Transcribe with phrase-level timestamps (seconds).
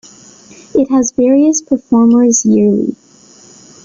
[0.73, 2.95] It has various performers yearly.